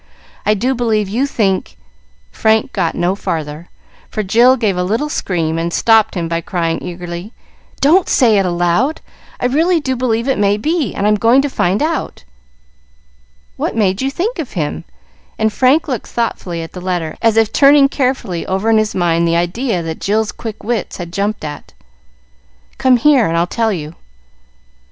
[0.47, 1.77] I do believe you think"
[2.31, 3.69] Frank got no farther,
[4.09, 7.33] for Jill gave a little scream, and stopped him by crying eagerly,
[7.81, 9.01] "Don't say it out loud!
[9.39, 12.23] I really do believe it may be, and I'm going to find out."
[13.57, 14.85] "What made you think of him?"
[15.37, 19.27] and Frank looked thoughtfully at the letter, as if turning carefully over in his mind
[19.27, 21.73] the idea that Jill's quick wits had jumped at.
[22.79, 23.93] "Come here and I'll tell you."